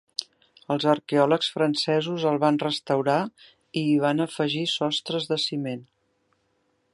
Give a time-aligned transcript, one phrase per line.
[0.75, 3.19] Els arqueòlegs francesos el van restaurar
[3.83, 5.89] i hi van afegir sostres de ciment.